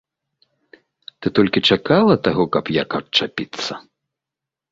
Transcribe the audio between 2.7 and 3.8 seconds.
як адчапіцца?